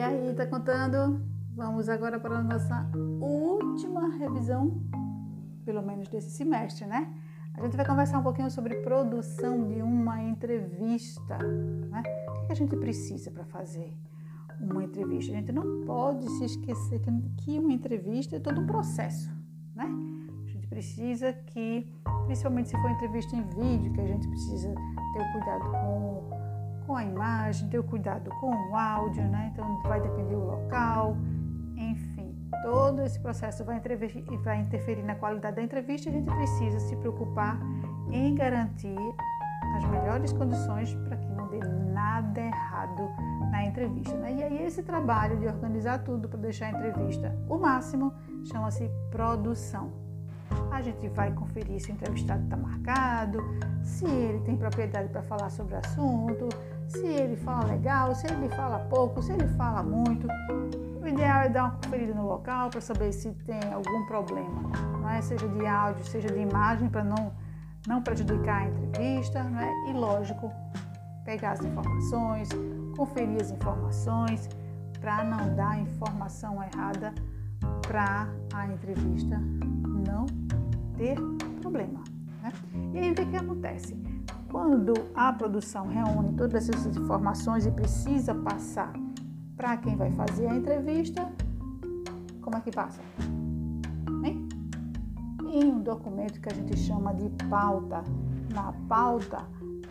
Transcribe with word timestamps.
aí, 0.00 0.32
tá 0.34 0.46
contando? 0.46 1.20
Vamos 1.54 1.90
agora 1.90 2.18
para 2.18 2.38
a 2.38 2.42
nossa 2.42 2.90
última 3.20 4.16
revisão, 4.16 4.82
pelo 5.66 5.82
menos 5.82 6.08
desse 6.08 6.30
semestre, 6.30 6.86
né? 6.86 7.12
A 7.52 7.60
gente 7.60 7.76
vai 7.76 7.84
conversar 7.84 8.18
um 8.18 8.22
pouquinho 8.22 8.50
sobre 8.50 8.76
produção 8.76 9.68
de 9.68 9.82
uma 9.82 10.22
entrevista, 10.22 11.36
né? 11.90 12.02
O 12.28 12.46
que 12.46 12.52
a 12.52 12.56
gente 12.56 12.74
precisa 12.76 13.30
para 13.30 13.44
fazer 13.44 13.94
uma 14.60 14.84
entrevista? 14.84 15.32
A 15.32 15.36
gente 15.36 15.52
não 15.52 15.84
pode 15.84 16.28
se 16.38 16.44
esquecer 16.44 17.00
que 17.38 17.58
uma 17.58 17.72
entrevista 17.72 18.36
é 18.36 18.40
todo 18.40 18.60
um 18.60 18.66
processo, 18.66 19.30
né? 19.74 19.86
A 20.44 20.48
gente 20.48 20.66
precisa 20.66 21.32
que, 21.32 21.86
principalmente 22.26 22.68
se 22.68 22.80
for 22.80 22.90
entrevista 22.90 23.36
em 23.36 23.42
vídeo, 23.42 23.92
que 23.92 24.00
a 24.00 24.06
gente 24.06 24.28
precisa 24.28 24.74
ter 25.12 25.22
o 25.22 25.32
cuidado 25.32 25.70
com 25.70 26.14
com 26.86 26.96
a 26.96 27.04
imagem, 27.04 27.68
ter 27.68 27.82
cuidado 27.82 28.30
com 28.40 28.50
o 28.50 28.76
áudio, 28.76 29.24
né? 29.24 29.50
Então 29.52 29.80
vai 29.82 30.00
depender 30.00 30.34
do 30.34 30.44
local, 30.44 31.16
enfim, 31.76 32.34
todo 32.62 33.02
esse 33.02 33.18
processo 33.20 33.64
vai, 33.64 33.80
vai 34.42 34.60
interferir 34.60 35.02
na 35.02 35.14
qualidade 35.14 35.56
da 35.56 35.62
entrevista. 35.62 36.10
A 36.10 36.12
gente 36.12 36.30
precisa 36.30 36.80
se 36.80 36.96
preocupar 36.96 37.58
em 38.10 38.34
garantir 38.34 38.96
as 39.76 39.84
melhores 39.90 40.32
condições 40.32 40.94
para 40.94 41.16
que 41.16 41.26
nada 41.60 42.40
errado 42.40 43.10
na 43.50 43.64
entrevista. 43.64 44.14
Né? 44.16 44.34
E 44.34 44.42
aí 44.42 44.64
esse 44.64 44.82
trabalho 44.82 45.36
de 45.38 45.46
organizar 45.46 45.98
tudo 46.00 46.28
para 46.28 46.38
deixar 46.38 46.66
a 46.66 46.70
entrevista 46.70 47.34
o 47.48 47.56
máximo 47.56 48.12
chama-se 48.44 48.90
produção. 49.10 49.92
A 50.70 50.82
gente 50.82 51.08
vai 51.08 51.32
conferir 51.32 51.80
se 51.80 51.90
o 51.90 51.94
entrevistado 51.94 52.44
está 52.44 52.56
marcado, 52.56 53.38
se 53.82 54.04
ele 54.04 54.40
tem 54.40 54.56
propriedade 54.56 55.08
para 55.08 55.22
falar 55.22 55.50
sobre 55.50 55.74
o 55.74 55.78
assunto, 55.78 56.48
se 56.86 57.06
ele 57.06 57.36
fala 57.36 57.64
legal, 57.64 58.14
se 58.14 58.26
ele 58.26 58.48
fala 58.50 58.78
pouco, 58.90 59.22
se 59.22 59.32
ele 59.32 59.48
fala 59.48 59.82
muito. 59.82 60.26
O 61.02 61.06
ideal 61.06 61.42
é 61.42 61.48
dar 61.48 61.64
uma 61.64 61.70
conferida 61.72 62.14
no 62.14 62.26
local 62.26 62.70
para 62.70 62.80
saber 62.80 63.12
se 63.12 63.30
tem 63.44 63.60
algum 63.72 64.06
problema, 64.06 64.62
não 65.00 65.08
é? 65.10 65.20
seja 65.20 65.46
de 65.46 65.66
áudio, 65.66 66.04
seja 66.04 66.28
de 66.28 66.38
imagem, 66.38 66.88
para 66.88 67.04
não, 67.04 67.32
não 67.86 68.02
prejudicar 68.02 68.62
a 68.62 68.66
entrevista. 68.66 69.42
Não 69.42 69.60
é? 69.60 69.90
E, 69.90 69.92
lógico, 69.92 70.50
pegar 71.24 71.52
as 71.52 71.64
informações, 71.64 72.48
conferir 72.96 73.40
as 73.40 73.50
informações, 73.50 74.48
para 75.00 75.24
não 75.24 75.54
dar 75.54 75.80
informação 75.80 76.62
errada 76.62 77.14
para 77.86 78.28
a 78.52 78.66
entrevista 78.66 79.38
não 80.06 80.26
ter 80.96 81.16
problema. 81.60 82.02
Né? 82.42 82.52
E 82.94 82.98
aí 82.98 83.10
o 83.10 83.14
que, 83.14 83.26
que 83.26 83.36
acontece? 83.36 83.96
Quando 84.50 84.94
a 85.14 85.32
produção 85.32 85.88
reúne 85.88 86.32
todas 86.36 86.68
essas 86.68 86.96
informações 86.96 87.66
e 87.66 87.70
precisa 87.70 88.34
passar 88.34 88.92
para 89.56 89.76
quem 89.76 89.96
vai 89.96 90.10
fazer 90.12 90.46
a 90.46 90.54
entrevista, 90.54 91.30
como 92.40 92.56
é 92.56 92.60
que 92.60 92.70
passa? 92.70 93.00
Hein? 94.24 94.48
Em 95.46 95.64
um 95.64 95.80
documento 95.80 96.40
que 96.40 96.48
a 96.48 96.54
gente 96.54 96.76
chama 96.76 97.12
de 97.14 97.28
pauta. 97.48 98.04
Na 98.52 98.72
pauta, 98.88 99.44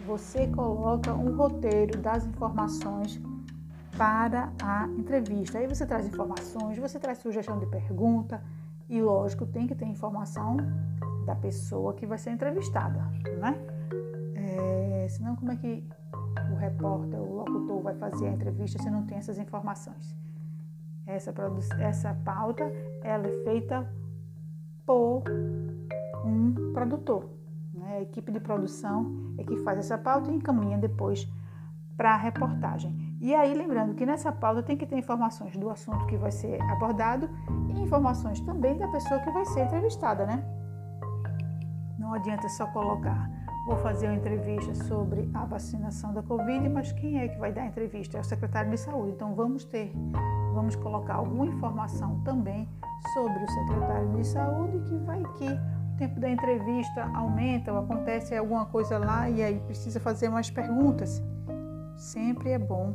você 0.05 0.47
coloca 0.47 1.13
um 1.13 1.35
roteiro 1.35 1.97
das 1.97 2.25
informações 2.25 3.21
para 3.97 4.51
a 4.61 4.87
entrevista. 4.87 5.59
Aí 5.59 5.67
você 5.67 5.85
traz 5.85 6.05
informações, 6.05 6.77
você 6.77 6.99
traz 6.99 7.19
sugestão 7.19 7.59
de 7.59 7.65
pergunta 7.67 8.41
e, 8.89 9.01
lógico, 9.01 9.45
tem 9.45 9.67
que 9.67 9.75
ter 9.75 9.85
informação 9.85 10.57
da 11.25 11.35
pessoa 11.35 11.93
que 11.93 12.05
vai 12.05 12.17
ser 12.17 12.31
entrevistada, 12.31 12.99
né? 13.39 13.55
É, 14.35 15.07
senão, 15.09 15.35
como 15.35 15.51
é 15.51 15.55
que 15.55 15.87
o 16.51 16.55
repórter, 16.55 17.19
o 17.19 17.35
locutor 17.35 17.81
vai 17.81 17.95
fazer 17.95 18.27
a 18.27 18.31
entrevista 18.31 18.81
se 18.81 18.89
não 18.89 19.05
tem 19.05 19.17
essas 19.17 19.37
informações? 19.37 20.15
Essa, 21.05 21.33
essa 21.79 22.13
pauta 22.25 22.63
ela 23.01 23.27
é 23.27 23.43
feita 23.43 23.89
por 24.85 25.23
um 26.25 26.73
produtor. 26.73 27.29
Equipe 28.03 28.31
de 28.31 28.39
produção 28.39 29.33
é 29.37 29.43
que 29.43 29.57
faz 29.57 29.79
essa 29.79 29.97
pauta 29.97 30.31
e 30.31 30.35
encaminha 30.35 30.77
depois 30.77 31.27
para 31.97 32.13
a 32.13 32.17
reportagem. 32.17 33.17
E 33.21 33.33
aí, 33.33 33.53
lembrando 33.53 33.95
que 33.95 34.05
nessa 34.05 34.31
pauta 34.31 34.63
tem 34.63 34.75
que 34.75 34.85
ter 34.85 34.97
informações 34.97 35.55
do 35.55 35.69
assunto 35.69 36.05
que 36.07 36.17
vai 36.17 36.31
ser 36.31 36.61
abordado 36.63 37.29
e 37.69 37.81
informações 37.81 38.39
também 38.41 38.77
da 38.77 38.87
pessoa 38.87 39.19
que 39.19 39.31
vai 39.31 39.45
ser 39.45 39.65
entrevistada, 39.65 40.25
né? 40.25 40.43
Não 41.97 42.13
adianta 42.13 42.49
só 42.49 42.65
colocar 42.67 43.29
vou 43.65 43.77
fazer 43.77 44.07
uma 44.07 44.15
entrevista 44.15 44.73
sobre 44.85 45.29
a 45.33 45.45
vacinação 45.45 46.13
da 46.13 46.21
Covid, 46.21 46.67
mas 46.69 46.91
quem 46.91 47.19
é 47.19 47.27
que 47.27 47.39
vai 47.39 47.51
dar 47.51 47.63
a 47.63 47.67
entrevista? 47.67 48.17
É 48.17 48.21
o 48.21 48.23
secretário 48.23 48.69
de 48.69 48.77
saúde. 48.77 49.11
Então 49.11 49.33
vamos 49.33 49.63
ter, 49.63 49.91
vamos 50.53 50.75
colocar 50.75 51.15
alguma 51.15 51.45
informação 51.45 52.19
também 52.23 52.67
sobre 53.13 53.43
o 53.43 53.47
secretário 53.47 54.09
de 54.13 54.27
saúde, 54.27 54.79
que 54.89 54.97
vai 54.97 55.23
que 55.37 55.47
tempo 56.03 56.19
da 56.19 56.29
entrevista 56.29 57.09
aumenta 57.13 57.71
ou 57.71 57.79
acontece 57.79 58.35
alguma 58.35 58.65
coisa 58.65 58.97
lá 58.97 59.29
e 59.29 59.41
aí 59.41 59.59
precisa 59.61 59.99
fazer 60.01 60.27
mais 60.27 60.49
perguntas. 60.49 61.23
Sempre 61.95 62.51
é 62.51 62.59
bom 62.59 62.93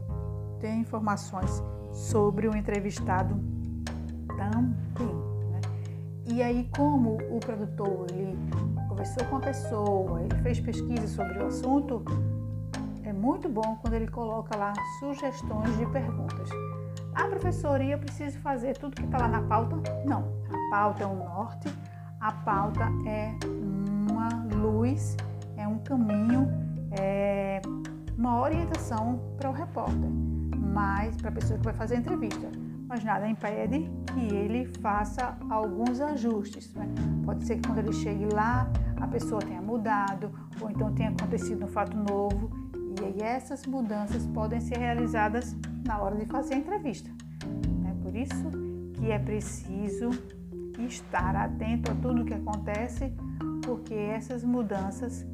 ter 0.60 0.74
informações 0.74 1.62
sobre 1.90 2.48
o 2.48 2.54
entrevistado 2.54 3.34
também. 4.36 5.14
Né? 5.50 5.60
E 6.26 6.42
aí, 6.42 6.68
como 6.76 7.16
o 7.30 7.40
produtor 7.40 8.06
ele 8.10 8.36
conversou 8.88 9.24
com 9.26 9.36
a 9.36 9.40
pessoa, 9.40 10.22
ele 10.22 10.34
fez 10.42 10.60
pesquisa 10.60 11.06
sobre 11.08 11.38
o 11.38 11.46
assunto, 11.46 12.04
é 13.04 13.12
muito 13.12 13.48
bom 13.48 13.78
quando 13.80 13.94
ele 13.94 14.08
coloca 14.08 14.54
lá 14.54 14.74
sugestões 14.98 15.74
de 15.78 15.86
perguntas. 15.86 16.50
Ah, 17.14 17.26
professora, 17.26 17.82
e 17.82 17.90
eu 17.90 17.98
preciso 17.98 18.38
fazer 18.40 18.76
tudo 18.76 18.94
que 18.94 19.04
está 19.04 19.18
lá 19.18 19.28
na 19.28 19.40
pauta? 19.42 19.76
Não, 20.04 20.24
a 20.50 20.70
pauta 20.70 21.04
é 21.04 21.06
um 21.06 21.16
norte, 21.16 21.68
a 22.20 22.32
pauta 22.32 22.84
é 23.06 23.34
uma 24.10 24.28
luz, 24.54 25.16
é 25.56 25.66
um 25.66 25.78
caminho, 25.78 26.48
é 26.98 27.60
uma 28.16 28.40
orientação 28.40 29.20
para 29.36 29.50
o 29.50 29.52
repórter, 29.52 30.10
mas 30.56 31.16
para 31.16 31.30
a 31.30 31.32
pessoa 31.32 31.58
que 31.58 31.64
vai 31.64 31.74
fazer 31.74 31.96
a 31.96 31.98
entrevista 31.98 32.48
mas 32.88 33.04
nada 33.04 33.28
impede 33.28 33.90
que 34.14 34.34
ele 34.34 34.64
faça 34.80 35.36
alguns 35.50 36.00
ajustes. 36.00 36.72
Né? 36.72 36.88
Pode 37.24 37.44
ser 37.44 37.56
que 37.56 37.68
quando 37.68 37.78
ele 37.78 37.92
chegue 37.92 38.26
lá, 38.32 38.66
a 38.98 39.06
pessoa 39.06 39.42
tenha 39.42 39.60
mudado, 39.60 40.32
ou 40.58 40.70
então 40.70 40.92
tenha 40.94 41.10
acontecido 41.10 41.66
um 41.66 41.68
fato 41.68 41.94
novo, 41.94 42.50
e 42.98 43.04
aí 43.04 43.20
essas 43.20 43.66
mudanças 43.66 44.26
podem 44.28 44.58
ser 44.58 44.78
realizadas 44.78 45.54
na 45.86 46.00
hora 46.00 46.16
de 46.16 46.24
fazer 46.24 46.54
a 46.54 46.56
entrevista. 46.56 47.10
É 47.86 47.92
por 48.02 48.16
isso 48.16 48.50
que 48.94 49.10
é 49.10 49.18
preciso 49.18 50.08
estar 50.86 51.34
atento 51.34 51.90
a 51.90 51.94
tudo 51.94 52.24
que 52.24 52.34
acontece, 52.34 53.12
porque 53.64 53.94
essas 53.94 54.44
mudanças 54.44 55.26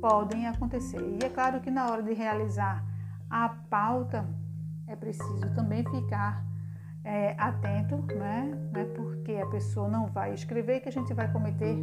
podem 0.00 0.46
acontecer. 0.46 1.00
E 1.00 1.24
é 1.24 1.28
claro 1.28 1.60
que 1.60 1.70
na 1.70 1.90
hora 1.90 2.02
de 2.02 2.12
realizar 2.12 2.84
a 3.28 3.48
pauta, 3.48 4.26
é 4.86 4.96
preciso 4.96 5.54
também 5.54 5.84
ficar 5.84 6.44
é, 7.04 7.34
atento, 7.38 7.96
né? 8.16 8.50
Não 8.72 8.80
é 8.80 8.84
porque 8.84 9.32
a 9.34 9.46
pessoa 9.46 9.88
não 9.88 10.06
vai 10.06 10.34
escrever 10.34 10.80
que 10.80 10.88
a 10.88 10.92
gente 10.92 11.12
vai 11.14 11.30
cometer 11.30 11.76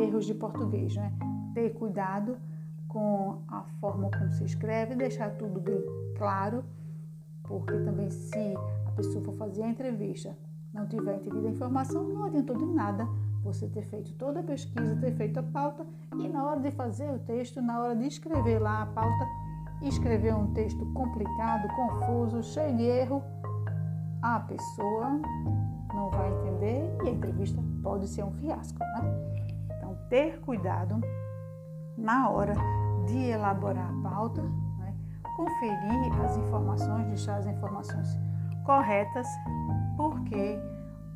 erros 0.00 0.24
de 0.24 0.34
português, 0.34 0.96
né? 0.96 1.12
Ter 1.54 1.70
cuidado 1.70 2.38
com 2.86 3.42
a 3.48 3.62
forma 3.80 4.10
como 4.10 4.32
se 4.32 4.44
escreve, 4.44 4.94
deixar 4.94 5.30
tudo 5.30 5.60
bem 5.60 5.84
claro, 6.16 6.64
porque 7.42 7.76
também 7.80 8.10
se 8.10 8.54
a 8.86 8.90
pessoa 8.92 9.22
for 9.24 9.34
fazer 9.34 9.62
a 9.62 9.68
entrevista 9.68 10.36
não 10.78 10.86
tiver 10.86 11.16
entendido 11.16 11.46
a 11.46 11.50
informação, 11.50 12.04
não 12.04 12.24
adiantou 12.24 12.56
de 12.56 12.64
nada 12.64 13.08
você 13.42 13.66
ter 13.66 13.82
feito 13.82 14.12
toda 14.14 14.40
a 14.40 14.42
pesquisa, 14.42 14.96
ter 14.96 15.12
feito 15.12 15.40
a 15.40 15.42
pauta 15.42 15.86
e 16.18 16.28
na 16.28 16.44
hora 16.44 16.60
de 16.60 16.70
fazer 16.70 17.10
o 17.10 17.18
texto, 17.18 17.60
na 17.60 17.80
hora 17.80 17.96
de 17.96 18.06
escrever 18.06 18.58
lá 18.58 18.82
a 18.82 18.86
pauta, 18.86 19.26
escrever 19.82 20.34
um 20.34 20.52
texto 20.52 20.84
complicado, 20.92 21.68
confuso, 21.74 22.42
cheio 22.42 22.76
de 22.76 22.84
erro, 22.84 23.22
a 24.22 24.40
pessoa 24.40 25.20
não 25.94 26.10
vai 26.10 26.32
entender 26.32 26.96
e 27.04 27.08
a 27.08 27.12
entrevista 27.12 27.62
pode 27.82 28.06
ser 28.08 28.24
um 28.24 28.32
fiasco. 28.32 28.78
Né? 28.78 29.76
Então, 29.76 29.96
ter 30.08 30.40
cuidado 30.40 31.00
na 31.96 32.28
hora 32.28 32.54
de 33.06 33.18
elaborar 33.18 33.88
a 33.88 34.10
pauta, 34.10 34.42
né? 34.42 34.94
conferir 35.36 36.20
as 36.24 36.36
informações, 36.36 37.06
deixar 37.06 37.36
as 37.36 37.46
informações 37.46 38.18
corretas, 38.64 39.26
porque 39.98 40.56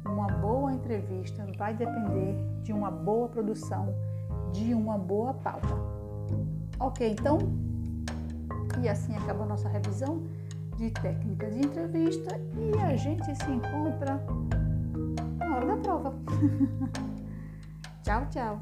uma 0.05 0.26
boa 0.26 0.75
entrevista 0.75 1.46
vai 1.56 1.73
depender 1.73 2.34
de 2.64 2.73
uma 2.73 2.90
boa 2.90 3.29
produção, 3.29 3.94
de 4.52 4.75
uma 4.75 4.99
boa 4.99 5.32
pauta. 5.34 5.69
Ok, 6.81 7.08
então, 7.08 7.38
e 8.82 8.88
assim 8.88 9.14
acaba 9.17 9.44
a 9.44 9.46
nossa 9.46 9.69
revisão 9.69 10.20
de 10.76 10.90
técnicas 10.90 11.55
de 11.55 11.61
entrevista 11.61 12.40
e 12.58 12.76
a 12.81 12.96
gente 12.96 13.25
se 13.37 13.50
encontra 13.52 14.20
tchau, 18.02 18.26
tchau. 18.31 18.61